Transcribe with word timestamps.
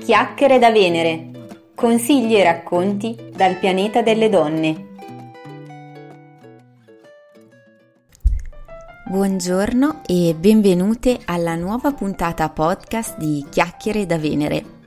Chiacchiere 0.00 0.58
da 0.58 0.70
Venere. 0.70 1.30
Consigli 1.74 2.34
e 2.34 2.42
racconti 2.42 3.16
dal 3.34 3.56
pianeta 3.58 4.02
delle 4.02 4.28
donne. 4.28 4.86
Buongiorno 9.08 10.02
e 10.06 10.34
benvenute 10.38 11.18
alla 11.24 11.54
nuova 11.54 11.92
puntata 11.92 12.48
podcast 12.50 13.16
di 13.16 13.44
Chiacchiere 13.48 14.06
da 14.06 14.18
Venere. 14.18 14.77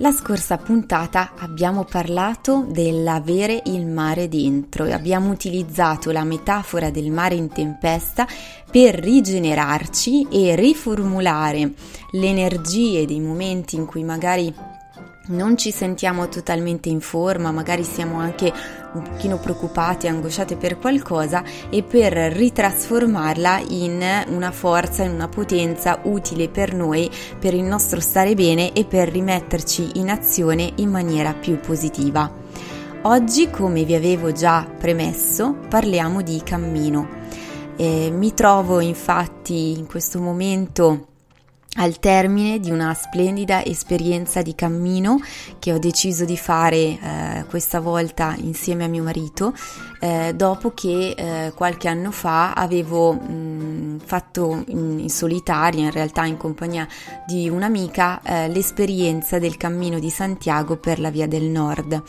La 0.00 0.12
scorsa 0.12 0.56
puntata 0.56 1.32
abbiamo 1.36 1.84
parlato 1.84 2.64
dell'avere 2.66 3.60
il 3.66 3.86
mare 3.86 4.30
dentro 4.30 4.86
e 4.86 4.94
abbiamo 4.94 5.30
utilizzato 5.30 6.10
la 6.10 6.24
metafora 6.24 6.88
del 6.88 7.10
mare 7.10 7.34
in 7.34 7.50
tempesta 7.50 8.26
per 8.70 8.94
rigenerarci 8.94 10.26
e 10.30 10.56
riformulare 10.56 11.74
le 12.12 12.26
energie 12.26 13.04
dei 13.04 13.20
momenti 13.20 13.76
in 13.76 13.84
cui 13.84 14.02
magari 14.02 14.50
non 15.30 15.56
ci 15.56 15.70
sentiamo 15.70 16.28
totalmente 16.28 16.88
in 16.88 17.00
forma, 17.00 17.50
magari 17.50 17.84
siamo 17.84 18.18
anche 18.18 18.52
un 18.92 19.02
pochino 19.02 19.38
preoccupati, 19.38 20.08
angosciate 20.08 20.56
per 20.56 20.78
qualcosa 20.78 21.42
e 21.70 21.82
per 21.82 22.12
ritrasformarla 22.12 23.62
in 23.68 24.24
una 24.28 24.50
forza, 24.50 25.02
in 25.02 25.12
una 25.12 25.28
potenza 25.28 26.00
utile 26.04 26.48
per 26.48 26.74
noi, 26.74 27.10
per 27.38 27.54
il 27.54 27.62
nostro 27.62 28.00
stare 28.00 28.34
bene 28.34 28.72
e 28.72 28.84
per 28.84 29.08
rimetterci 29.08 29.98
in 29.98 30.10
azione 30.10 30.72
in 30.76 30.90
maniera 30.90 31.32
più 31.34 31.58
positiva. 31.60 32.30
Oggi, 33.02 33.48
come 33.48 33.84
vi 33.84 33.94
avevo 33.94 34.30
già 34.32 34.66
premesso, 34.78 35.56
parliamo 35.68 36.20
di 36.22 36.40
cammino. 36.44 37.18
Eh, 37.76 38.10
mi 38.12 38.34
trovo 38.34 38.80
infatti 38.80 39.78
in 39.78 39.86
questo 39.86 40.20
momento 40.20 41.06
al 41.76 42.00
termine 42.00 42.58
di 42.58 42.70
una 42.70 42.94
splendida 42.94 43.64
esperienza 43.64 44.42
di 44.42 44.56
cammino 44.56 45.20
che 45.60 45.72
ho 45.72 45.78
deciso 45.78 46.24
di 46.24 46.36
fare 46.36 46.76
eh, 46.76 47.44
questa 47.48 47.78
volta 47.78 48.34
insieme 48.38 48.84
a 48.84 48.88
mio 48.88 49.04
marito, 49.04 49.54
eh, 50.00 50.32
dopo 50.34 50.72
che 50.72 51.14
eh, 51.16 51.52
qualche 51.54 51.86
anno 51.86 52.10
fa 52.10 52.54
avevo 52.54 53.12
mh, 53.12 54.00
fatto 54.04 54.64
in, 54.66 54.98
in, 54.98 55.10
solitaria, 55.10 55.84
in 55.84 55.92
realtà 55.92 56.24
in 56.24 56.36
compagnia 56.36 56.88
di 57.24 57.48
un'amica, 57.48 58.20
eh, 58.22 58.48
l'esperienza 58.48 59.38
del 59.38 59.56
cammino 59.56 60.00
di 60.00 60.10
Santiago 60.10 60.76
per 60.76 60.98
la 60.98 61.10
Via 61.10 61.28
del 61.28 61.44
Nord. 61.44 62.02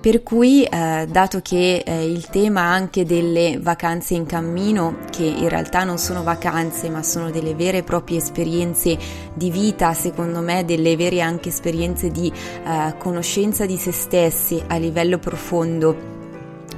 Per 0.00 0.22
cui, 0.22 0.62
eh, 0.62 1.06
dato 1.10 1.40
che 1.40 1.82
eh, 1.84 2.06
il 2.08 2.28
tema 2.28 2.60
anche 2.60 3.04
delle 3.04 3.58
vacanze 3.60 4.14
in 4.14 4.26
cammino, 4.26 4.98
che 5.10 5.24
in 5.24 5.48
realtà 5.48 5.82
non 5.82 5.98
sono 5.98 6.22
vacanze 6.22 6.88
ma 6.88 7.02
sono 7.02 7.32
delle 7.32 7.56
vere 7.56 7.78
e 7.78 7.82
proprie 7.82 8.18
esperienze 8.18 8.96
di 9.34 9.50
vita, 9.50 9.92
secondo 9.94 10.40
me 10.40 10.64
delle 10.64 10.94
vere 10.94 11.20
anche 11.20 11.48
esperienze 11.48 12.12
di 12.12 12.32
eh, 12.32 12.94
conoscenza 12.96 13.66
di 13.66 13.76
se 13.76 13.90
stessi 13.90 14.62
a 14.68 14.76
livello 14.76 15.18
profondo, 15.18 15.96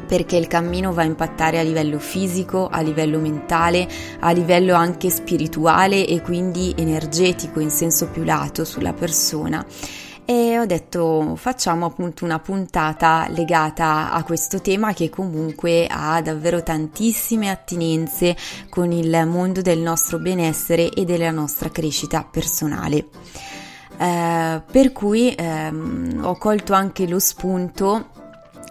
perché 0.09 0.37
il 0.37 0.47
cammino 0.47 0.95
va 0.95 1.03
a 1.03 1.05
impattare 1.05 1.59
a 1.59 1.63
livello 1.63 1.99
fisico, 1.99 2.69
a 2.69 2.81
livello 2.81 3.19
mentale, 3.19 3.87
a 4.21 4.31
livello 4.31 4.75
anche 4.75 5.11
spirituale 5.11 6.07
e 6.07 6.23
quindi 6.23 6.73
energetico 6.75 7.61
in 7.61 7.71
senso 7.71 8.09
più 8.09 8.25
lato 8.25 8.65
sulla 8.65 8.95
persona 8.95 9.63
e 10.31 10.61
ho 10.61 10.65
detto 10.65 11.35
facciamo 11.35 11.87
appunto 11.87 12.25
una 12.25 12.39
puntata 12.39 13.27
legata 13.31 14.13
a 14.13 14.23
questo 14.23 14.61
tema 14.61 14.93
che 14.93 15.11
comunque 15.11 15.89
ha 15.91 16.23
davvero 16.23 16.63
tantissime 16.63 17.51
attinenze 17.51 18.37
con 18.69 18.93
il 18.93 19.27
mondo 19.27 19.61
del 19.61 19.81
nostro 19.81 20.21
benessere 20.21 20.91
e 20.91 21.05
della 21.05 21.33
nostra 21.33 21.71
crescita 21.71 22.23
personale. 22.23 23.09
Eh, 23.99 24.63
per 24.71 24.93
cui 24.93 25.35
ehm, 25.37 26.21
ho 26.23 26.39
colto 26.39 26.75
anche 26.75 27.09
lo 27.09 27.19
spunto 27.19 28.11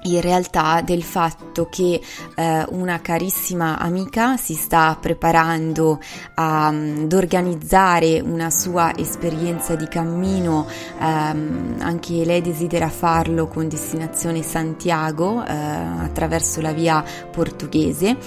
in 0.04 0.22
realtà 0.22 0.82
del 0.82 1.04
fatto 1.04 1.68
che 1.70 2.02
eh, 2.36 2.66
una 2.70 3.00
carissima 3.02 3.78
amica 3.78 4.38
si 4.38 4.54
sta 4.54 4.98
preparando 5.00 6.00
a, 6.36 6.68
ad 6.68 7.14
organizzare 7.14 8.20
una 8.20 8.50
sua 8.50 8.96
esperienza 8.96 9.76
di 9.76 9.88
cammino, 9.88 10.68
ehm, 11.00 11.78
anche 11.80 12.24
lei 12.26 12.42
desidera 12.42 12.90
farlo 12.90 13.48
con 13.48 13.68
destinazione 13.68 14.42
Santiago 14.42 15.46
eh, 15.46 15.52
attraverso 15.52 16.62
la 16.62 16.72
via 16.72 17.04
portoghese 17.32 18.18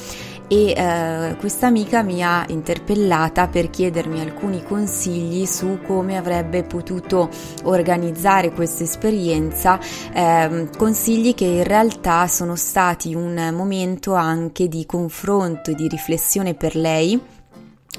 e 0.53 0.75
eh, 0.77 1.37
questa 1.39 1.69
amica 1.69 2.03
mi 2.03 2.23
ha 2.23 2.45
interpellata 2.47 3.49
per 3.49 3.71
chiedermi 3.71 4.21
alcuni 4.21 4.63
consigli 4.63 5.47
su 5.47 5.79
come 5.87 6.19
avrebbe 6.19 6.63
potuto 6.63 7.31
organizzare 7.63 8.53
questa 8.53 8.83
esperienza, 8.83 9.81
eh, 10.13 10.69
consigli 10.77 11.33
che 11.33 11.47
in 11.47 11.65
realtà 11.65 12.27
sono 12.27 12.55
stati 12.55 13.15
un 13.15 13.51
momento 13.55 14.13
anche 14.13 14.69
di 14.69 14.85
confronto 14.85 15.71
e 15.71 15.75
di 15.75 15.89
riflessione 15.89 16.53
per 16.53 16.77
lei 16.77 17.19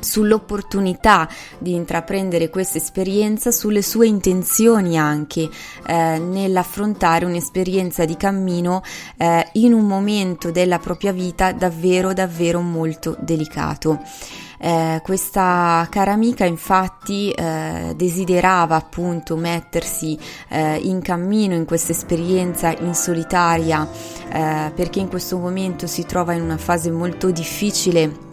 sull'opportunità 0.03 1.27
di 1.57 1.73
intraprendere 1.73 2.49
questa 2.49 2.77
esperienza, 2.77 3.51
sulle 3.51 3.81
sue 3.81 4.07
intenzioni 4.07 4.97
anche 4.97 5.49
eh, 5.87 6.19
nell'affrontare 6.19 7.25
un'esperienza 7.25 8.05
di 8.05 8.15
cammino 8.17 8.81
eh, 9.17 9.47
in 9.53 9.73
un 9.73 9.85
momento 9.85 10.51
della 10.51 10.79
propria 10.79 11.11
vita 11.11 11.51
davvero 11.51 12.13
davvero 12.13 12.61
molto 12.61 13.15
delicato. 13.19 13.99
Eh, 14.65 15.01
questa 15.03 15.85
cara 15.89 16.13
amica 16.13 16.45
infatti 16.45 17.31
eh, 17.31 17.91
desiderava 17.97 18.77
appunto 18.77 19.35
mettersi 19.35 20.17
eh, 20.47 20.77
in 20.77 21.01
cammino 21.01 21.53
in 21.53 21.65
questa 21.65 21.91
esperienza 21.91 22.73
in 22.73 22.93
solitaria 22.93 23.85
eh, 24.29 24.71
perché 24.73 25.01
in 25.01 25.09
questo 25.09 25.37
momento 25.37 25.85
si 25.85 26.05
trova 26.05 26.31
in 26.31 26.43
una 26.43 26.57
fase 26.57 26.91
molto 26.91 27.29
difficile 27.29 28.31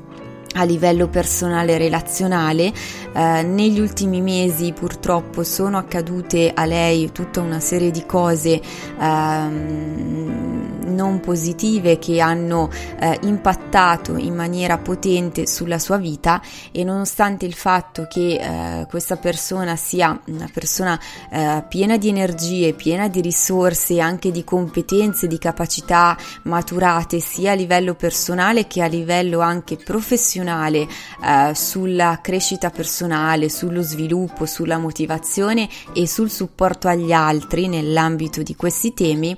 a 0.55 0.65
livello 0.65 1.09
personale 1.09 1.75
e 1.75 1.79
relazionale. 1.79 2.73
Eh, 3.13 3.43
negli 3.43 3.81
ultimi 3.81 4.21
mesi 4.21 4.73
purtroppo 4.73 5.43
sono 5.45 5.79
accadute 5.79 6.51
a 6.53 6.65
lei 6.65 7.13
tutta 7.13 7.41
una 7.41 7.61
serie 7.61 7.91
di 7.91 8.05
cose 8.07 8.61
ehm, 9.01 10.69
non 10.91 11.21
positive 11.21 11.99
che 11.99 12.21
hanno 12.21 12.69
eh, 12.99 13.19
impattato 13.23 14.17
in 14.17 14.35
maniera 14.35 14.79
potente 14.79 15.47
sulla 15.47 15.79
sua 15.79 15.97
vita 15.97 16.43
e 16.73 16.85
nonostante 16.85 17.47
il 17.47 17.55
fatto 17.55 18.07
che 18.09 18.35
eh, 18.35 18.87
questa 18.89 19.17
persona 19.17 19.77
sia 19.77 20.21
una 20.27 20.49
persona 20.53 20.99
eh, 21.31 21.65
piena 21.69 21.97
di 21.97 22.09
energie, 22.09 22.75
piena 22.75 23.09
di 23.09 23.21
risorse, 23.21 24.01
anche 24.01 24.31
di 24.31 24.45
competenze, 24.45 25.27
di 25.27 25.39
capacità 25.39 26.17
maturate 26.43 27.21
sia 27.21 27.53
a 27.53 27.55
livello 27.55 27.95
personale 27.95 28.67
che 28.67 28.83
a 28.83 28.87
livello 28.87 29.41
anche 29.41 29.77
professionale 29.77 30.40
eh, 30.49 31.55
sulla 31.55 32.21
crescita 32.23 32.71
personale, 32.71 33.49
sullo 33.49 33.83
sviluppo, 33.83 34.47
sulla 34.47 34.79
motivazione 34.79 35.69
e 35.93 36.07
sul 36.07 36.31
supporto 36.31 36.89
agli 36.89 37.13
altri 37.13 37.69
nell'ambito 37.69 38.43
di 38.43 38.57
questi 38.57 38.95
temi, 38.95 39.37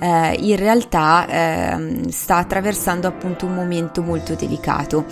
eh, 0.00 0.36
in 0.40 0.56
realtà 0.56 1.26
eh, 1.26 2.10
sta 2.10 2.36
attraversando 2.36 3.06
appunto 3.06 3.46
un 3.46 3.54
momento 3.54 4.02
molto 4.02 4.34
delicato. 4.34 5.06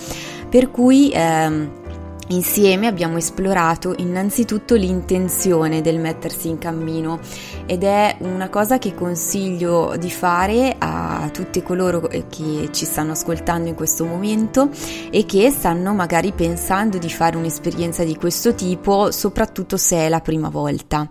Per 0.49 0.69
cui 0.69 1.09
ehm, 1.11 1.82
Insieme 2.29 2.87
abbiamo 2.87 3.17
esplorato 3.17 3.93
innanzitutto 3.97 4.75
l'intenzione 4.75 5.81
del 5.81 5.99
mettersi 5.99 6.47
in 6.47 6.57
cammino 6.57 7.19
ed 7.65 7.83
è 7.83 8.15
una 8.19 8.49
cosa 8.49 8.77
che 8.77 8.95
consiglio 8.95 9.95
di 9.97 10.09
fare 10.09 10.75
a 10.77 11.29
tutti 11.33 11.61
coloro 11.61 12.07
che 12.07 12.69
ci 12.71 12.85
stanno 12.85 13.11
ascoltando 13.11 13.67
in 13.67 13.75
questo 13.75 14.05
momento 14.05 14.69
e 15.11 15.25
che 15.25 15.51
stanno 15.51 15.93
magari 15.93 16.31
pensando 16.31 16.97
di 16.97 17.09
fare 17.09 17.35
un'esperienza 17.35 18.03
di 18.03 18.15
questo 18.15 18.55
tipo, 18.55 19.11
soprattutto 19.11 19.75
se 19.75 19.97
è 19.97 20.09
la 20.09 20.21
prima 20.21 20.49
volta. 20.49 21.09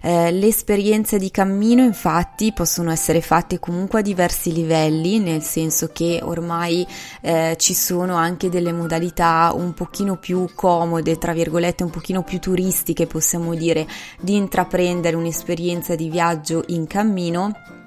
Eh, 0.00 0.30
le 0.30 0.46
esperienze 0.46 1.18
di 1.18 1.30
cammino 1.30 1.82
infatti 1.82 2.52
possono 2.52 2.90
essere 2.90 3.20
fatte 3.20 3.58
comunque 3.58 4.00
a 4.00 4.02
diversi 4.02 4.52
livelli, 4.52 5.18
nel 5.18 5.42
senso 5.42 5.90
che 5.92 6.20
ormai 6.22 6.86
eh, 7.20 7.56
ci 7.58 7.74
sono 7.74 8.14
anche 8.14 8.48
delle 8.48 8.72
modalità 8.72 9.52
un 9.54 9.74
pochino 9.74 10.16
più 10.16 10.48
comode, 10.54 11.18
tra 11.18 11.32
virgolette 11.32 11.82
un 11.82 11.90
pochino 11.90 12.22
più 12.22 12.38
turistiche 12.38 13.06
possiamo 13.06 13.54
dire, 13.54 13.86
di 14.20 14.36
intraprendere 14.36 15.16
un'esperienza 15.16 15.94
di 15.94 16.08
viaggio 16.08 16.64
in 16.68 16.86
cammino 16.86 17.77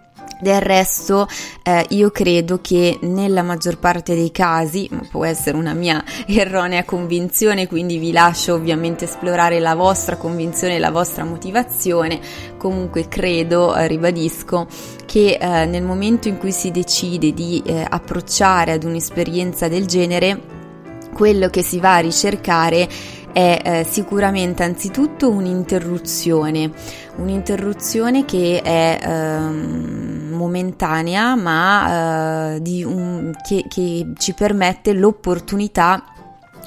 del 0.42 0.62
resto 0.62 1.28
eh, 1.64 1.86
io 1.90 2.10
credo 2.12 2.60
che 2.62 2.98
nella 3.02 3.44
maggior 3.44 3.78
parte 3.78 4.16
dei 4.16 4.32
casi, 4.32 4.90
può 5.10 5.26
essere 5.26 5.56
una 5.58 5.74
mia 5.74 6.04
erronea 6.28 6.84
convinzione, 6.84 7.68
quindi 7.68 7.98
vi 7.98 8.12
lascio 8.12 8.56
ovviamente 8.56 9.06
esplorare 9.06 9.60
la 9.60 9.76
vostra 9.76 10.18
convinzione 10.18 10.76
e 10.76 10.80
la 10.80 10.92
vostra 10.92 11.24
motivazione, 11.24 12.20
comunque 12.58 13.08
credo, 13.08 13.76
eh, 13.76 13.88
ribadisco, 13.88 14.68
che 15.06 15.38
eh, 15.40 15.66
nel 15.66 15.84
momento 15.84 16.28
in 16.28 16.38
cui 16.38 16.52
si 16.52 16.72
decide 16.72 17.34
di 17.34 17.62
eh, 17.66 17.86
approcciare 17.88 18.72
ad 18.72 18.84
un'esperienza 18.84 19.68
del 19.68 19.86
genere, 19.86 20.60
quello 21.14 21.50
che 21.50 21.62
si 21.62 21.80
va 21.80 21.96
a 21.96 22.00
ricercare 22.00 22.88
è 23.34 23.62
eh, 23.64 23.84
sicuramente 23.84 24.64
anzitutto 24.64 25.30
un'interruzione, 25.30 26.72
un'interruzione 27.18 28.26
che 28.26 28.62
è 28.62 29.00
ehm, 29.02 30.30
momentanea 30.32 31.36
ma 31.36 32.56
eh, 32.56 32.84
un, 32.86 33.34
che, 33.48 33.66
che 33.68 34.12
ci 34.18 34.34
permette 34.34 34.94
l'opportunità 34.94 36.04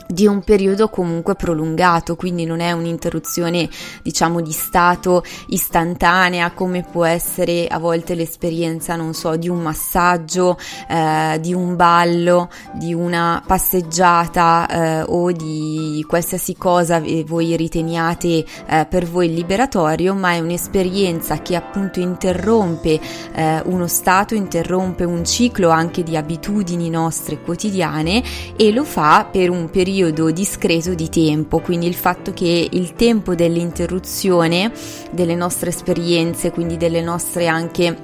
di 0.07 0.27
un 0.27 0.43
periodo 0.43 0.89
comunque 0.89 1.35
prolungato, 1.35 2.17
quindi 2.17 2.45
non 2.45 2.61
è 2.61 2.73
un'interruzione 2.73 3.69
diciamo 4.03 4.41
di 4.41 4.53
stato 4.53 5.25
istantanea 5.49 6.53
come 6.53 6.83
può 6.83 7.05
essere 7.05 7.67
a 7.67 7.79
volte 7.79 8.15
l'esperienza, 8.15 8.97
non 8.97 9.15
so, 9.15 9.37
di 9.37 9.49
un 9.49 9.61
massaggio, 9.61 10.59
eh, 10.89 11.39
di 11.41 11.55
un 11.55 11.77
ballo, 11.77 12.51
di 12.75 12.93
una 12.93 13.43
passeggiata 13.47 14.67
eh, 14.69 15.03
o 15.07 15.33
di 15.33 16.05
qualsiasi 16.07 16.57
cosa 16.57 17.03
voi 17.25 17.57
riteniate 17.57 18.45
eh, 18.67 18.87
per 18.89 19.07
voi 19.07 19.33
liberatorio, 19.33 20.15
ma 20.15 20.33
è 20.33 20.41
un'esperienza 20.41 21.39
che 21.39 21.57
appunto 21.57 22.01
interrompe 22.01 23.01
eh, 23.35 23.63
uno 23.65 23.87
stato, 23.87 24.35
interrompe 24.35 25.05
un 25.05 25.25
ciclo 25.25 25.71
anche 25.71 26.03
di 26.03 26.17
abitudini 26.17 26.91
nostre 26.91 27.41
quotidiane 27.41 28.23
e 28.57 28.73
lo 28.73 28.85
fa 28.85 29.27
per 29.31 29.51
un 29.51 29.71
periodo 29.71 29.94
periodo 29.95 30.33
discreto 30.33 30.93
di 30.93 31.09
tempo, 31.09 31.61
quindi 31.61 31.87
il 31.87 31.95
fatto 31.95 32.33
che 32.33 32.69
il 32.69 32.95
tempo 32.95 33.37
dell'interruzione 33.37 34.73
delle 35.13 35.37
nostre 35.37 35.71
esperienze, 35.71 36.51
quindi 36.51 36.77
delle 36.77 37.01
nostre 37.01 37.47
anche 37.47 37.97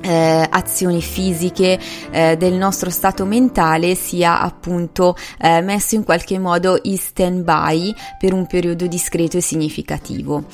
eh, 0.00 0.46
azioni 0.48 1.02
fisiche 1.02 1.78
eh, 2.10 2.36
del 2.38 2.54
nostro 2.54 2.88
stato 2.88 3.26
mentale 3.26 3.94
sia 3.94 4.40
appunto 4.40 5.16
eh, 5.38 5.60
messo 5.60 5.96
in 5.96 6.04
qualche 6.04 6.38
modo 6.38 6.78
in 6.84 6.96
stand 6.96 7.42
by 7.42 7.94
per 8.18 8.32
un 8.32 8.46
periodo 8.46 8.86
discreto 8.86 9.36
e 9.36 9.42
significativo. 9.42 10.44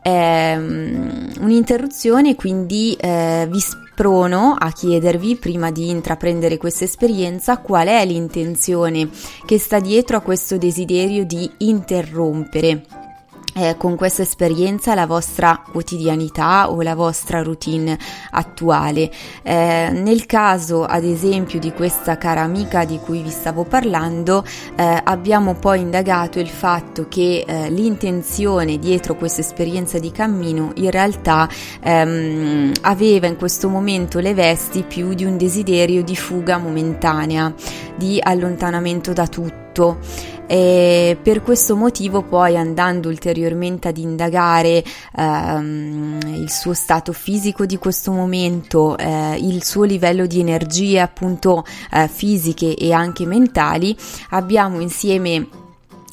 Ehm, 0.00 1.32
un'interruzione 1.40 2.34
quindi 2.34 2.96
eh, 2.98 3.46
vi 3.50 3.60
prono 3.94 4.56
a 4.58 4.70
chiedervi, 4.72 5.36
prima 5.36 5.70
di 5.70 5.88
intraprendere 5.88 6.56
questa 6.56 6.84
esperienza, 6.84 7.58
qual 7.58 7.86
è 7.86 8.04
l'intenzione 8.04 9.08
che 9.46 9.58
sta 9.58 9.78
dietro 9.78 10.16
a 10.16 10.20
questo 10.20 10.58
desiderio 10.58 11.24
di 11.24 11.50
interrompere 11.58 13.03
eh, 13.54 13.76
con 13.76 13.96
questa 13.96 14.22
esperienza 14.22 14.94
la 14.94 15.06
vostra 15.06 15.62
quotidianità 15.70 16.70
o 16.70 16.82
la 16.82 16.94
vostra 16.94 17.42
routine 17.42 17.98
attuale. 18.30 19.10
Eh, 19.42 19.90
nel 19.92 20.26
caso, 20.26 20.84
ad 20.84 21.04
esempio, 21.04 21.58
di 21.58 21.72
questa 21.72 22.18
cara 22.18 22.42
amica 22.42 22.84
di 22.84 22.98
cui 22.98 23.22
vi 23.22 23.30
stavo 23.30 23.64
parlando, 23.64 24.44
eh, 24.76 25.00
abbiamo 25.04 25.54
poi 25.54 25.80
indagato 25.80 26.38
il 26.38 26.48
fatto 26.48 27.06
che 27.08 27.44
eh, 27.46 27.70
l'intenzione 27.70 28.78
dietro 28.78 29.14
questa 29.14 29.40
esperienza 29.40 29.98
di 29.98 30.10
cammino 30.10 30.72
in 30.76 30.90
realtà 30.90 31.48
ehm, 31.80 32.72
aveva 32.82 33.26
in 33.26 33.36
questo 33.36 33.68
momento 33.68 34.18
le 34.18 34.34
vesti 34.34 34.82
più 34.82 35.14
di 35.14 35.24
un 35.24 35.36
desiderio 35.36 36.02
di 36.02 36.16
fuga 36.16 36.58
momentanea, 36.58 37.52
di 37.96 38.18
allontanamento 38.22 39.12
da 39.12 39.26
tutto 39.26 39.98
e 40.46 41.16
per 41.20 41.42
questo 41.42 41.76
motivo 41.76 42.22
poi 42.22 42.56
andando 42.56 43.08
ulteriormente 43.08 43.88
ad 43.88 43.96
indagare 43.96 44.84
ehm, 45.16 46.18
il 46.34 46.50
suo 46.50 46.74
stato 46.74 47.12
fisico 47.12 47.66
di 47.66 47.78
questo 47.78 48.12
momento, 48.12 48.96
eh, 48.96 49.36
il 49.40 49.64
suo 49.64 49.84
livello 49.84 50.26
di 50.26 50.40
energie 50.40 51.00
appunto 51.00 51.64
eh, 51.92 52.08
fisiche 52.08 52.76
e 52.76 52.92
anche 52.92 53.26
mentali, 53.26 53.96
abbiamo 54.30 54.80
insieme 54.80 55.62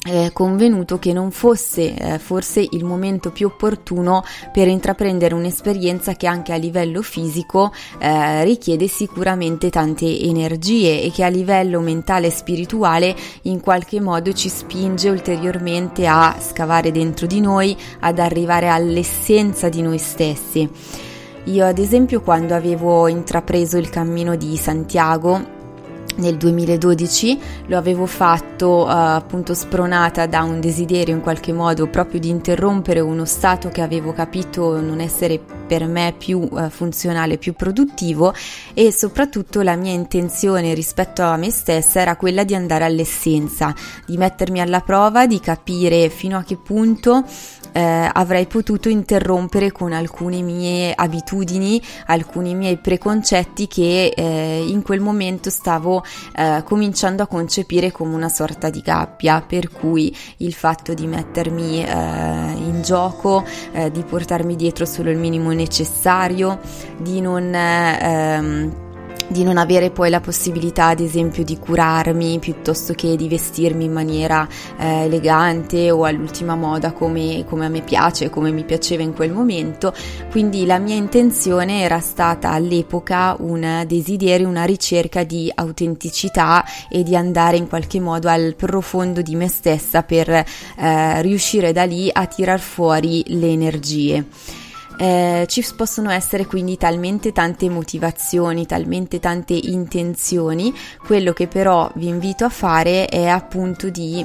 eh, 0.04 0.30
convenuto 0.32 0.98
che 0.98 1.12
non 1.12 1.30
fosse 1.30 1.94
eh, 1.94 2.18
forse 2.18 2.66
il 2.68 2.84
momento 2.84 3.30
più 3.30 3.46
opportuno 3.46 4.24
per 4.52 4.66
intraprendere 4.66 5.34
un'esperienza 5.34 6.14
che 6.14 6.26
anche 6.26 6.52
a 6.52 6.56
livello 6.56 7.02
fisico 7.02 7.72
eh, 7.98 8.42
richiede 8.42 8.88
sicuramente 8.88 9.70
tante 9.70 10.06
energie 10.06 11.02
e 11.02 11.10
che 11.12 11.22
a 11.22 11.28
livello 11.28 11.80
mentale 11.80 12.26
e 12.28 12.30
spirituale 12.30 13.14
in 13.42 13.60
qualche 13.60 14.00
modo 14.00 14.32
ci 14.32 14.48
spinge 14.48 15.08
ulteriormente 15.08 16.06
a 16.06 16.36
scavare 16.40 16.90
dentro 16.90 17.26
di 17.26 17.40
noi, 17.40 17.76
ad 18.00 18.18
arrivare 18.18 18.68
all'essenza 18.68 19.68
di 19.68 19.82
noi 19.82 19.98
stessi. 19.98 20.68
Io 21.46 21.66
ad 21.66 21.78
esempio 21.78 22.20
quando 22.20 22.54
avevo 22.54 23.08
intrapreso 23.08 23.76
il 23.76 23.90
cammino 23.90 24.36
di 24.36 24.56
Santiago 24.56 25.51
nel 26.16 26.36
2012 26.36 27.38
lo 27.66 27.76
avevo 27.76 28.06
fatto 28.06 28.84
uh, 28.84 28.88
appunto 28.88 29.54
spronata 29.54 30.26
da 30.26 30.42
un 30.42 30.60
desiderio 30.60 31.14
in 31.14 31.20
qualche 31.20 31.52
modo 31.52 31.88
proprio 31.88 32.20
di 32.20 32.28
interrompere 32.28 33.00
uno 33.00 33.24
stato 33.24 33.68
che 33.68 33.80
avevo 33.80 34.12
capito 34.12 34.80
non 34.80 35.00
essere 35.00 35.40
per 35.66 35.86
me 35.86 36.14
più 36.16 36.40
uh, 36.40 36.68
funzionale, 36.68 37.38
più 37.38 37.54
produttivo 37.54 38.34
e 38.74 38.92
soprattutto 38.92 39.62
la 39.62 39.76
mia 39.76 39.92
intenzione 39.92 40.74
rispetto 40.74 41.22
a 41.22 41.36
me 41.36 41.50
stessa 41.50 42.00
era 42.00 42.16
quella 42.16 42.44
di 42.44 42.54
andare 42.54 42.84
all'essenza, 42.84 43.74
di 44.06 44.16
mettermi 44.16 44.60
alla 44.60 44.80
prova, 44.80 45.26
di 45.26 45.40
capire 45.40 46.08
fino 46.10 46.36
a 46.36 46.42
che 46.42 46.56
punto 46.56 47.24
eh, 47.72 48.10
avrei 48.12 48.46
potuto 48.46 48.88
interrompere 48.88 49.72
con 49.72 49.92
alcune 49.92 50.42
mie 50.42 50.92
abitudini, 50.94 51.80
alcuni 52.06 52.54
miei 52.54 52.76
preconcetti 52.76 53.66
che 53.66 54.12
eh, 54.14 54.64
in 54.66 54.82
quel 54.82 55.00
momento 55.00 55.50
stavo 55.50 56.04
eh, 56.36 56.62
cominciando 56.64 57.22
a 57.22 57.26
concepire 57.26 57.90
come 57.90 58.14
una 58.14 58.28
sorta 58.28 58.70
di 58.70 58.80
gabbia, 58.80 59.42
per 59.46 59.70
cui 59.70 60.14
il 60.38 60.52
fatto 60.52 60.94
di 60.94 61.06
mettermi 61.06 61.84
eh, 61.84 61.92
in 62.56 62.82
gioco, 62.82 63.44
eh, 63.72 63.90
di 63.90 64.02
portarmi 64.02 64.56
dietro 64.56 64.84
solo 64.84 65.10
il 65.10 65.18
minimo 65.18 65.50
necessario, 65.52 66.60
di 66.98 67.20
non 67.20 67.54
ehm, 67.54 68.81
di 69.32 69.42
non 69.42 69.56
avere 69.56 69.90
poi 69.90 70.10
la 70.10 70.20
possibilità 70.20 70.86
ad 70.86 71.00
esempio 71.00 71.42
di 71.42 71.58
curarmi 71.58 72.38
piuttosto 72.38 72.92
che 72.92 73.16
di 73.16 73.28
vestirmi 73.28 73.84
in 73.84 73.92
maniera 73.92 74.46
eh, 74.78 75.04
elegante 75.04 75.90
o 75.90 76.04
all'ultima 76.04 76.54
moda 76.54 76.92
come, 76.92 77.44
come, 77.48 77.66
a 77.66 77.68
me 77.68 77.80
piace, 77.80 78.30
come 78.30 78.52
mi 78.52 78.64
piaceva 78.64 79.02
in 79.02 79.14
quel 79.14 79.32
momento. 79.32 79.92
Quindi 80.30 80.64
la 80.66 80.78
mia 80.78 80.94
intenzione 80.94 81.80
era 81.80 81.98
stata 82.00 82.50
all'epoca 82.50 83.34
un 83.38 83.84
desiderio, 83.86 84.48
una 84.48 84.64
ricerca 84.64 85.24
di 85.24 85.50
autenticità 85.52 86.64
e 86.88 87.02
di 87.02 87.16
andare 87.16 87.56
in 87.56 87.66
qualche 87.66 87.98
modo 87.98 88.28
al 88.28 88.54
profondo 88.54 89.22
di 89.22 89.34
me 89.34 89.48
stessa 89.48 90.02
per 90.02 90.28
eh, 90.28 91.22
riuscire 91.22 91.72
da 91.72 91.84
lì 91.84 92.08
a 92.12 92.26
tirar 92.26 92.60
fuori 92.60 93.24
le 93.26 93.48
energie. 93.48 94.26
Eh, 95.02 95.46
ci 95.48 95.66
possono 95.74 96.10
essere 96.10 96.46
quindi 96.46 96.76
talmente 96.76 97.32
tante 97.32 97.68
motivazioni, 97.68 98.66
talmente 98.66 99.18
tante 99.18 99.52
intenzioni, 99.52 100.72
quello 101.04 101.32
che 101.32 101.48
però 101.48 101.90
vi 101.96 102.06
invito 102.06 102.44
a 102.44 102.48
fare 102.48 103.06
è 103.06 103.26
appunto 103.26 103.90
di 103.90 104.24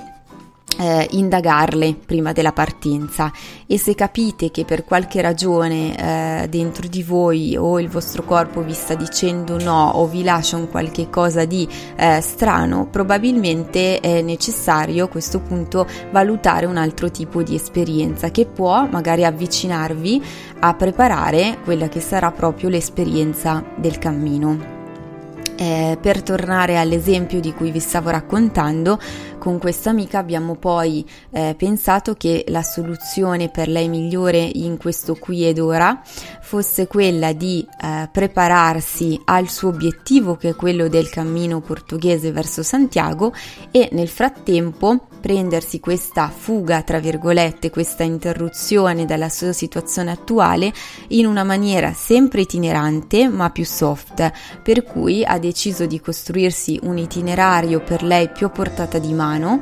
eh, 0.79 1.07
indagarle 1.12 1.95
prima 2.05 2.31
della 2.31 2.51
partenza 2.51 3.31
e 3.65 3.77
se 3.77 3.95
capite 3.95 4.51
che 4.51 4.65
per 4.65 4.83
qualche 4.83 5.21
ragione 5.21 6.43
eh, 6.43 6.47
dentro 6.50 6.88
di 6.88 7.03
voi 7.03 7.55
o 7.57 7.79
il 7.79 7.89
vostro 7.89 8.24
corpo 8.24 8.62
vi 8.62 8.74
sta 8.74 8.93
dicendo 8.95 9.62
no 9.62 9.91
o 9.95 10.07
vi 10.07 10.24
lascia 10.24 10.57
un 10.57 10.69
qualche 10.69 11.09
cosa 11.09 11.45
di 11.45 11.67
eh, 11.95 12.21
strano, 12.21 12.88
probabilmente 12.89 14.00
è 14.00 14.21
necessario 14.21 15.05
a 15.05 15.09
questo 15.09 15.39
punto 15.39 15.88
valutare 16.12 16.65
un 16.65 16.77
altro 16.77 17.09
tipo 17.09 17.41
di 17.41 17.55
esperienza 17.55 18.29
che 18.29 18.45
può 18.45 18.88
magari 18.89 19.25
avvicinarvi 19.25 20.24
a 20.59 20.74
preparare 20.74 21.57
quella 21.63 21.88
che 21.88 22.00
sarà 22.00 22.31
proprio 22.31 22.69
l'esperienza 22.69 23.63
del 23.75 23.97
cammino. 23.97 24.75
Eh, 25.59 25.97
per 26.00 26.21
tornare 26.21 26.77
all'esempio 26.77 27.39
di 27.39 27.51
cui 27.51 27.71
vi 27.71 27.79
stavo 27.79 28.12
raccontando, 28.12 29.00
con 29.38 29.60
questa 29.60 29.91
amica 29.91 30.17
abbiamo 30.17 30.56
poi 30.56 31.06
eh, 31.29 31.56
pensato 31.58 32.15
che 32.15 32.46
la 32.48 32.63
soluzione 32.63 33.50
per 33.50 33.67
lei 33.67 33.88
migliore 33.88 34.39
in 34.39 34.77
questo 34.77 35.15
qui 35.15 35.46
ed 35.46 35.60
ora 35.60 36.01
fosse 36.41 36.88
quella 36.88 37.34
di 37.34 37.65
eh, 37.82 38.10
prepararsi 38.12 39.20
al 39.25 39.48
suo 39.50 39.70
obiettivo 39.70 40.36
che 40.36 40.50
è 40.50 40.56
quello 40.56 40.88
del 40.88 41.10
cammino 41.10 41.62
portoghese 41.62 42.32
verso 42.32 42.63
Santiago 42.63 43.34
e 43.72 43.89
nel 43.91 44.10
frattempo 44.10 45.08
prendersi 45.20 45.79
questa 45.79 46.29
fuga, 46.29 46.84
tra 46.84 47.00
virgolette, 47.00 47.70
questa 47.70 48.03
interruzione 48.03 49.06
dalla 49.06 49.29
sua 49.29 49.51
situazione 49.51 50.12
attuale 50.12 50.72
in 51.10 51.25
una 51.25 51.44
maniera 51.44 51.91
sempre 51.94 52.41
itinerante 52.41 53.27
ma 53.27 53.50
più 53.50 53.65
soft, 53.65 54.32
per 54.62 54.84
cui 54.84 55.25
ha 55.25 55.38
deciso 55.39 55.86
di 55.86 56.00
costruirsi 56.00 56.79
un 56.84 56.98
itinerario 56.98 57.82
per 57.82 58.03
lei 58.03 58.29
più 58.29 58.46
a 58.46 58.50
portata 58.50 59.00
di 59.00 59.12
mano 59.13 59.26
umano 59.27 59.60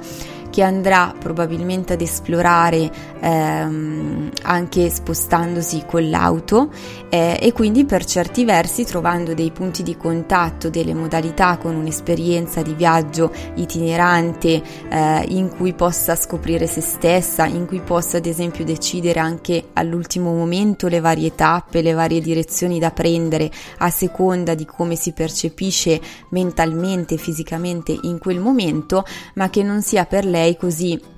che 0.56 0.64
andrà 0.64 1.14
probabilmente 1.20 1.92
ad 1.92 2.02
esplorare 2.02 2.90
ehm, 3.20 4.32
anche 4.44 4.90
spostandosi 4.90 5.84
con 5.86 6.10
l'auto 6.10 6.72
eh, 7.10 7.38
e 7.42 7.52
quindi 7.52 7.84
per 7.84 8.06
certi 8.06 8.46
versi 8.46 8.86
trovando 8.86 9.34
dei 9.34 9.52
punti 9.52 9.84
di 9.84 9.98
contatto, 9.98 10.70
delle 10.70 10.94
modalità 10.94 11.58
con 11.58 11.76
un'esperienza 11.76 12.62
di 12.62 12.74
viaggio 12.74 13.34
itinerante 13.56 14.64
eh, 14.90 15.26
in 15.28 15.50
cui 15.50 15.74
possa 15.74 16.16
scoprire 16.16 16.68
se 16.68 16.80
stessa, 16.80 17.46
in 17.48 17.66
cui 17.66 17.82
possa 17.82 18.16
ad 18.16 18.26
esempio 18.26 18.64
decidere 18.64 19.20
anche 19.20 19.72
all'ultimo 19.74 20.34
momento 20.34 20.88
le 20.88 21.02
varie 21.02 21.36
tappe, 21.36 21.82
le 21.82 21.92
varie 21.92 22.22
direzioni 22.22 22.80
da 22.80 22.92
prendere 22.92 23.52
a 23.80 23.90
seconda 23.90 24.56
di 24.56 24.64
come 24.64 24.96
si 24.96 25.12
percepisce 25.12 26.00
mentalmente, 26.30 27.18
fisicamente 27.18 27.94
in 28.04 28.20
quel 28.20 28.40
momento, 28.40 29.04
ma 29.34 29.50
che 29.50 29.62
non 29.62 29.82
sia 29.82 30.06
per 30.06 30.24
lei 30.24 30.44
così 30.54 31.14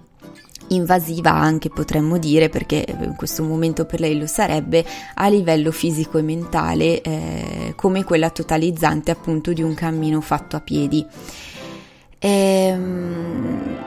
invasiva 0.69 1.33
anche 1.33 1.69
potremmo 1.69 2.17
dire 2.17 2.49
perché 2.49 2.85
in 2.87 3.15
questo 3.15 3.43
momento 3.43 3.85
per 3.85 3.99
lei 3.99 4.17
lo 4.17 4.27
sarebbe 4.27 4.85
a 5.15 5.27
livello 5.27 5.71
fisico 5.71 6.17
e 6.17 6.21
mentale 6.21 7.01
eh, 7.01 7.73
come 7.75 8.03
quella 8.03 8.29
totalizzante 8.29 9.11
appunto 9.11 9.53
di 9.53 9.61
un 9.61 9.73
cammino 9.73 10.21
fatto 10.21 10.55
a 10.55 10.61
piedi. 10.61 11.05
Ehm, 12.19 13.77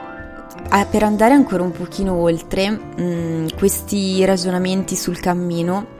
per 0.89 1.03
andare 1.03 1.33
ancora 1.33 1.63
un 1.63 1.71
pochino 1.71 2.13
oltre 2.15 2.69
mh, 2.69 3.01
mm, 3.01 3.47
questi 3.57 4.23
ragionamenti 4.23 4.95
sul 4.95 5.19
cammino 5.19 5.99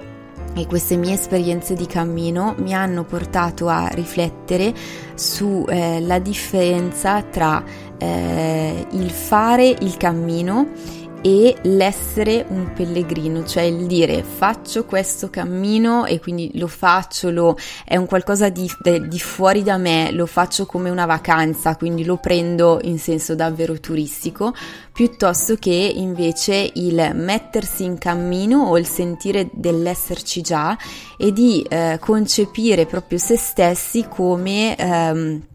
e 0.53 0.65
queste 0.67 0.97
mie 0.97 1.13
esperienze 1.13 1.75
di 1.75 1.85
cammino 1.85 2.55
mi 2.57 2.73
hanno 2.73 3.03
portato 3.03 3.67
a 3.67 3.87
riflettere 3.87 4.73
sulla 5.15 6.15
eh, 6.15 6.21
differenza 6.21 7.21
tra 7.23 7.63
eh, 7.97 8.87
il 8.91 9.09
fare 9.09 9.67
il 9.67 9.95
cammino 9.97 10.67
e 11.21 11.55
l'essere 11.63 12.45
un 12.49 12.73
pellegrino, 12.73 13.45
cioè 13.45 13.63
il 13.63 13.85
dire 13.85 14.23
faccio 14.23 14.85
questo 14.85 15.29
cammino 15.29 16.05
e 16.05 16.19
quindi 16.19 16.51
lo 16.55 16.67
faccio, 16.67 17.29
lo, 17.29 17.55
è 17.85 17.95
un 17.95 18.07
qualcosa 18.07 18.49
di, 18.49 18.69
di, 19.07 19.19
fuori 19.19 19.61
da 19.61 19.77
me, 19.77 20.11
lo 20.11 20.25
faccio 20.25 20.65
come 20.65 20.89
una 20.89 21.05
vacanza, 21.05 21.75
quindi 21.75 22.03
lo 22.03 22.17
prendo 22.17 22.79
in 22.83 22.97
senso 22.97 23.35
davvero 23.35 23.79
turistico, 23.79 24.53
piuttosto 24.91 25.55
che 25.55 25.93
invece 25.95 26.71
il 26.73 27.11
mettersi 27.13 27.83
in 27.83 27.97
cammino 27.97 28.63
o 28.63 28.77
il 28.77 28.87
sentire 28.87 29.49
dell'esserci 29.53 30.41
già 30.41 30.75
e 31.17 31.31
di 31.31 31.63
eh, 31.69 31.97
concepire 31.99 32.85
proprio 32.85 33.17
se 33.19 33.37
stessi 33.37 34.07
come... 34.09 34.75
Ehm, 34.75 35.49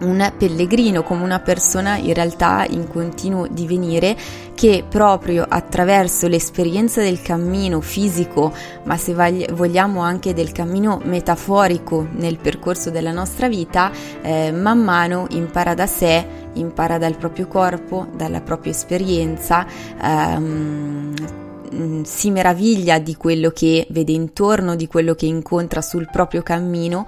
un 0.00 0.32
pellegrino, 0.36 1.02
come 1.02 1.22
una 1.22 1.40
persona 1.40 1.96
in 1.96 2.14
realtà 2.14 2.64
in 2.68 2.88
continuo 2.88 3.46
divenire 3.50 4.16
che 4.54 4.84
proprio 4.88 5.46
attraverso 5.48 6.28
l'esperienza 6.28 7.00
del 7.00 7.22
cammino 7.22 7.80
fisico, 7.80 8.52
ma 8.84 8.96
se 8.96 9.14
vogliamo 9.52 10.00
anche 10.00 10.34
del 10.34 10.52
cammino 10.52 11.00
metaforico 11.04 12.06
nel 12.12 12.38
percorso 12.38 12.90
della 12.90 13.12
nostra 13.12 13.48
vita, 13.48 13.90
eh, 14.22 14.52
man 14.52 14.78
mano 14.82 15.26
impara 15.30 15.74
da 15.74 15.86
sé, 15.86 16.26
impara 16.54 16.98
dal 16.98 17.16
proprio 17.16 17.46
corpo, 17.46 18.06
dalla 18.14 18.40
propria 18.40 18.72
esperienza. 18.72 19.66
Ehm, 20.02 21.14
si 22.02 22.30
meraviglia 22.30 22.98
di 22.98 23.14
quello 23.14 23.50
che 23.50 23.86
vede 23.90 24.12
intorno, 24.12 24.74
di 24.74 24.86
quello 24.86 25.14
che 25.14 25.26
incontra 25.26 25.80
sul 25.80 26.08
proprio 26.10 26.42
cammino, 26.42 27.06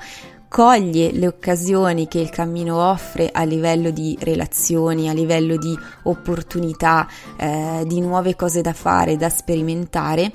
coglie 0.53 1.13
le 1.13 1.29
occasioni 1.29 2.07
che 2.09 2.19
il 2.19 2.29
cammino 2.29 2.77
offre 2.77 3.31
a 3.33 3.43
livello 3.43 3.89
di 3.89 4.19
relazioni, 4.21 5.09
a 5.09 5.15
livello 5.15 5.57
di 5.57 5.75
opportunità, 6.03 7.09
eh, 7.39 7.85
di 7.87 8.03
nuove 8.03 8.37
cose 8.37 8.61
da 8.61 8.75
fare, 8.75 9.17
da 9.17 9.31
sperimentare 9.31 10.31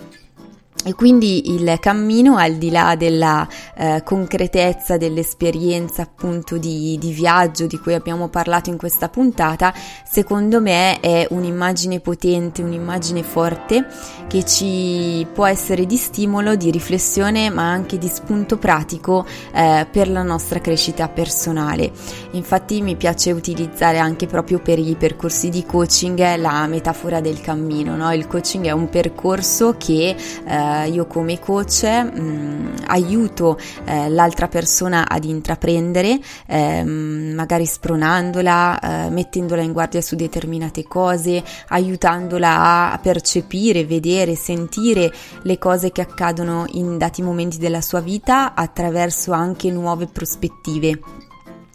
e 0.86 0.94
quindi 0.94 1.54
il 1.54 1.78
cammino, 1.80 2.38
al 2.38 2.54
di 2.54 2.70
là 2.70 2.96
della 2.96 3.46
eh, 3.76 4.02
concretezza 4.06 4.96
dell'esperienza 4.96 6.04
appunto 6.04 6.58
di, 6.58 6.98
di, 6.98 7.12
viaggio 7.12 7.66
di 7.66 7.78
cui 7.78 7.94
abbiamo 7.94 8.30
parlato 8.30 8.70
in 8.70 8.78
questa 8.78 9.10
puntata, 9.10 9.74
secondo 10.10 10.62
me 10.62 11.00
è 11.00 11.28
un'immagine 11.30 12.00
potente, 12.00 12.62
un'immagine 12.62 13.24
forte 13.24 13.86
che 14.28 14.46
ci 14.46 15.28
può 15.34 15.46
essere 15.46 15.86
di 15.86 15.98
stimolo, 15.98 16.56
di 16.56 16.72
riflessione, 16.72 17.50
ma 17.50 17.70
anche 17.70 17.98
di 17.98 18.08
spunto 18.08 18.58
pratico 18.58 19.26
eh, 19.54 19.86
per 19.92 20.10
la 20.10 20.24
nostra 20.24 20.60
crescita 20.60 21.10
personale. 21.10 21.92
Infatti 22.32 22.82
mi 22.82 22.96
piace 22.96 23.32
utilizzare 23.32 23.98
anche 23.98 24.28
proprio 24.28 24.60
per 24.60 24.80
i 24.80 24.96
percorsi 24.96 25.50
di 25.50 25.66
coaching 25.66 26.36
la 26.38 26.66
metafora 26.68 27.20
del 27.20 27.42
cammino. 27.42 27.96
No? 27.96 28.14
Il 28.14 28.28
coaching 28.28 28.66
è 28.66 28.72
un 28.72 28.90
percorso 28.90 29.76
che 29.78 30.16
eh, 30.46 30.67
eh, 30.68 30.90
io 30.90 31.06
come 31.06 31.40
coach 31.40 31.84
mh, 31.84 32.20
mm, 32.20 32.76
aiuto 32.88 33.58
eh, 33.86 34.10
l'altra 34.10 34.48
persona 34.48 35.08
ad 35.08 35.24
intraprendere, 35.24 36.20
eh, 36.48 36.84
magari 36.84 37.66
spronandola, 37.66 38.80
eh, 38.80 39.10
mettendola 39.10 39.62
in 39.62 39.74
guardia 39.74 40.02
su 40.02 40.16
determinate 40.16 40.84
cose, 40.84 41.44
aiutandola 41.68 42.92
a 42.92 43.00
percepire, 43.00 43.86
vedere, 43.86 44.36
sentire 44.36 45.12
le 45.44 45.58
cose 45.58 45.92
che 45.92 46.02
accadono 46.02 46.66
in 46.72 46.98
dati 46.98 47.22
momenti 47.22 47.58
della 47.58 47.82
sua 47.82 48.00
vita 48.00 48.54
attraverso 48.54 49.32
anche 49.32 49.72
nuove 49.72 50.08
prospettive. 50.08 51.00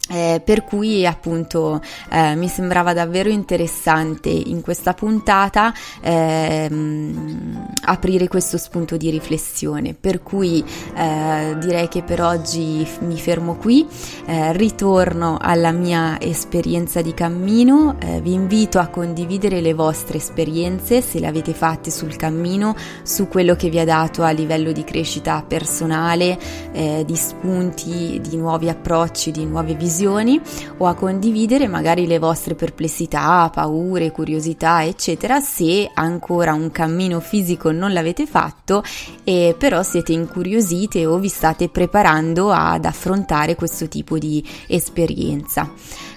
Eh, 0.09 0.41
per 0.43 0.65
cui 0.65 1.05
appunto 1.05 1.81
eh, 2.11 2.35
mi 2.35 2.49
sembrava 2.49 2.91
davvero 2.91 3.29
interessante 3.29 4.27
in 4.27 4.59
questa 4.59 4.93
puntata 4.93 5.73
ehm, 6.01 7.71
aprire 7.85 8.27
questo 8.27 8.57
spunto 8.57 8.97
di 8.97 9.09
riflessione. 9.09 9.93
Per 9.93 10.21
cui 10.21 10.61
eh, 10.95 11.55
direi 11.57 11.87
che 11.87 12.03
per 12.03 12.21
oggi 12.21 12.85
mi 12.99 13.17
fermo 13.17 13.55
qui. 13.55 13.87
Eh, 14.25 14.51
ritorno 14.51 15.37
alla 15.39 15.71
mia 15.71 16.19
esperienza 16.19 17.01
di 17.01 17.13
cammino. 17.13 17.95
Eh, 17.99 18.19
vi 18.19 18.33
invito 18.33 18.79
a 18.79 18.87
condividere 18.87 19.61
le 19.61 19.73
vostre 19.73 20.17
esperienze 20.17 21.01
se 21.01 21.19
le 21.19 21.27
avete 21.27 21.53
fatte 21.53 21.91
sul 21.91 22.17
cammino 22.17 22.75
su 23.03 23.29
quello 23.29 23.55
che 23.55 23.69
vi 23.69 23.79
ha 23.79 23.85
dato 23.85 24.23
a 24.23 24.31
livello 24.31 24.73
di 24.73 24.83
crescita 24.83 25.43
personale 25.47 26.37
eh, 26.73 27.03
di 27.05 27.15
spunti 27.15 28.19
di 28.21 28.35
nuovi 28.35 28.67
approcci 28.67 29.31
di 29.31 29.45
nuove 29.45 29.73
visioni 29.75 29.91
visioni 29.93 30.41
o 30.77 30.87
a 30.87 30.95
condividere 30.95 31.67
magari 31.67 32.07
le 32.07 32.17
vostre 32.17 32.55
perplessità, 32.55 33.49
paure, 33.53 34.11
curiosità, 34.11 34.83
eccetera, 34.83 35.39
se 35.39 35.89
ancora 35.93 36.53
un 36.53 36.71
cammino 36.71 37.19
fisico 37.19 37.71
non 37.71 37.93
l'avete 37.93 38.25
fatto 38.25 38.83
e 39.23 39.55
però 39.57 39.83
siete 39.83 40.11
incuriosite 40.11 41.05
o 41.05 41.19
vi 41.19 41.27
state 41.27 41.69
preparando 41.69 42.49
ad 42.49 42.85
affrontare 42.85 43.53
questo 43.53 43.87
tipo 43.87 44.17
di 44.17 44.43
esperienza. 44.67 45.71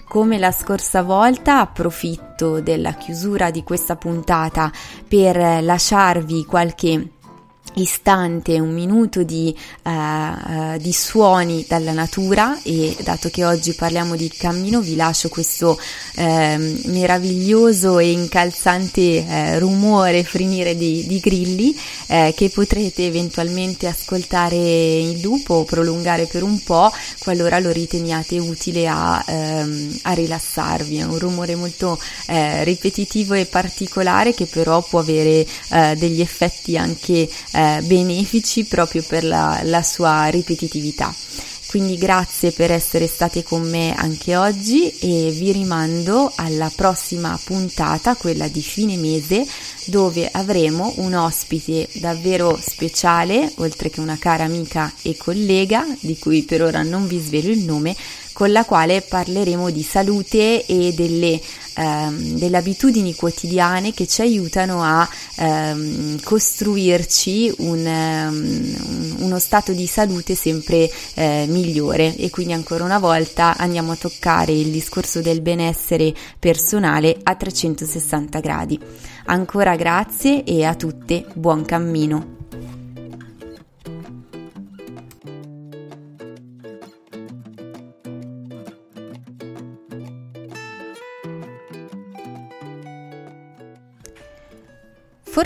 Come 0.08 0.38
la 0.38 0.52
scorsa 0.52 1.02
volta 1.02 1.60
approfitto 1.60 2.60
della 2.60 2.92
chiusura 2.94 3.50
di 3.50 3.62
questa 3.62 3.96
puntata 3.96 4.70
per 5.06 5.62
lasciarvi 5.62 6.44
qualche 6.46 7.10
istante, 7.76 8.58
un 8.58 8.72
minuto 8.72 9.22
di, 9.22 9.54
uh, 9.82 9.90
uh, 9.90 10.76
di, 10.78 10.92
suoni 10.92 11.64
dalla 11.68 11.92
natura 11.92 12.58
e 12.62 12.96
dato 13.02 13.28
che 13.28 13.44
oggi 13.44 13.74
parliamo 13.74 14.16
di 14.16 14.28
cammino 14.28 14.80
vi 14.80 14.96
lascio 14.96 15.28
questo 15.28 15.78
uh, 16.16 16.22
meraviglioso 16.86 17.98
e 17.98 18.10
incalzante 18.12 19.26
eh, 19.26 19.58
rumore 19.58 20.24
frinire 20.24 20.74
di, 20.76 21.06
di 21.06 21.18
grilli 21.20 21.78
eh, 22.06 22.32
che 22.36 22.48
potrete 22.50 23.06
eventualmente 23.06 23.86
ascoltare 23.86 24.56
in 24.56 25.20
lupo 25.20 25.54
o 25.54 25.64
prolungare 25.64 26.26
per 26.26 26.42
un 26.42 26.62
po' 26.62 26.90
qualora 27.18 27.58
lo 27.58 27.70
riteniate 27.70 28.38
utile 28.38 28.86
a, 28.88 29.22
ehm, 29.26 29.98
a 30.02 30.12
rilassarvi. 30.12 30.98
È 30.98 31.04
un 31.04 31.18
rumore 31.18 31.54
molto 31.54 31.98
eh, 32.26 32.64
ripetitivo 32.64 33.34
e 33.34 33.46
particolare 33.46 34.34
che 34.34 34.46
però 34.46 34.82
può 34.82 35.00
avere 35.00 35.46
degli 35.96 36.20
effetti 36.20 36.76
anche 36.76 37.28
eh, 37.52 37.65
benefici 37.82 38.64
proprio 38.64 39.02
per 39.06 39.24
la, 39.24 39.60
la 39.62 39.82
sua 39.82 40.26
ripetitività. 40.26 41.14
Quindi 41.68 41.98
grazie 41.98 42.52
per 42.52 42.70
essere 42.70 43.08
state 43.08 43.42
con 43.42 43.68
me 43.68 43.92
anche 43.94 44.36
oggi 44.36 44.88
e 44.98 45.30
vi 45.30 45.50
rimando 45.50 46.32
alla 46.36 46.70
prossima 46.74 47.38
puntata, 47.42 48.14
quella 48.14 48.46
di 48.46 48.62
fine 48.62 48.96
mese, 48.96 49.44
dove 49.86 50.28
avremo 50.30 50.94
un 50.98 51.14
ospite 51.14 51.88
davvero 51.94 52.58
speciale, 52.62 53.52
oltre 53.56 53.90
che 53.90 54.00
una 54.00 54.16
cara 54.16 54.44
amica 54.44 54.92
e 55.02 55.16
collega, 55.16 55.84
di 56.00 56.16
cui 56.18 56.44
per 56.44 56.62
ora 56.62 56.82
non 56.82 57.06
vi 57.08 57.18
svelo 57.18 57.50
il 57.50 57.64
nome, 57.64 57.96
con 58.36 58.52
la 58.52 58.66
quale 58.66 59.00
parleremo 59.00 59.70
di 59.70 59.82
salute 59.82 60.66
e 60.66 60.92
delle, 60.92 61.40
ehm, 61.72 62.36
delle 62.36 62.58
abitudini 62.58 63.14
quotidiane 63.14 63.94
che 63.94 64.06
ci 64.06 64.20
aiutano 64.20 64.82
a 64.82 65.08
ehm, 65.36 66.20
costruirci 66.22 67.54
un, 67.60 67.86
um, 67.86 69.24
uno 69.24 69.38
stato 69.38 69.72
di 69.72 69.86
salute 69.86 70.34
sempre 70.34 70.90
eh, 71.14 71.46
migliore 71.48 72.14
e 72.14 72.28
quindi 72.28 72.52
ancora 72.52 72.84
una 72.84 72.98
volta 72.98 73.56
andiamo 73.56 73.92
a 73.92 73.96
toccare 73.96 74.52
il 74.52 74.68
discorso 74.68 75.22
del 75.22 75.40
benessere 75.40 76.12
personale 76.38 77.16
a 77.22 77.34
360 77.36 78.38
gradi. 78.40 78.78
Ancora 79.28 79.76
grazie 79.76 80.44
e 80.44 80.62
a 80.62 80.74
tutte 80.74 81.24
buon 81.32 81.64
cammino. 81.64 82.35